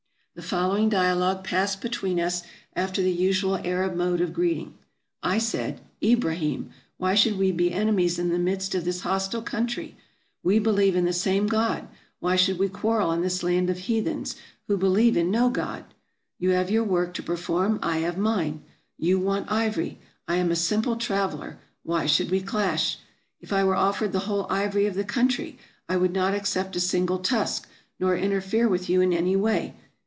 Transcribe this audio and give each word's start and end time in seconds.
The 0.33 0.47
following 0.47 0.87
dialogue 0.87 1.43
passed 1.43 1.81
between 1.81 2.17
us 2.17 2.43
after 2.73 3.01
the 3.01 3.11
usual 3.11 3.57
Arab 3.57 3.95
mode 3.95 4.21
of 4.21 4.31
greeting. 4.31 4.75
I 5.21 5.37
said," 5.37 5.81
Ibrahim, 6.03 6.69
why 6.95 7.15
should 7.15 7.37
we 7.37 7.51
be 7.51 7.73
enemies 7.73 8.17
in 8.17 8.29
the 8.29 8.39
midst 8.39 8.73
of 8.73 8.85
this 8.85 9.01
hostile 9.01 9.41
country? 9.41 9.97
We 10.41 10.57
be 10.57 10.71
lieve 10.71 10.95
in 10.95 11.03
the 11.03 11.11
same 11.11 11.47
God, 11.47 11.85
why 12.21 12.37
should 12.37 12.59
we 12.59 12.69
quarrel 12.69 13.11
in 13.11 13.21
this 13.21 13.43
land 13.43 13.69
of 13.69 13.77
heathens, 13.79 14.37
who 14.67 14.77
believe 14.77 15.17
in 15.17 15.31
no 15.31 15.49
God? 15.49 15.83
You 16.39 16.51
have 16.51 16.71
your 16.71 16.85
work 16.85 17.13
to 17.15 17.23
perform; 17.23 17.77
I 17.83 17.97
have 17.97 18.17
mine. 18.17 18.63
You 18.97 19.19
want 19.19 19.51
ivory; 19.51 19.99
I 20.29 20.37
am 20.37 20.49
a 20.49 20.55
simple 20.55 20.95
traveler; 20.95 21.59
why 21.83 22.05
should 22.05 22.31
we 22.31 22.39
clash? 22.39 22.99
If 23.41 23.51
I 23.51 23.65
were 23.65 23.75
offered 23.75 24.13
the 24.13 24.19
whole 24.19 24.47
ivory 24.49 24.85
of 24.85 24.95
the 24.95 25.03
country, 25.03 25.57
I 25.89 25.97
would 25.97 26.13
not 26.13 26.33
accept 26.33 26.77
a 26.77 26.79
single 26.79 27.19
tusk, 27.19 27.67
nor 27.99 28.15
interfere 28.15 28.69
with 28.69 28.89
you 28.89 29.01
in 29.01 29.11
any 29.11 29.35
way. 29.35 29.75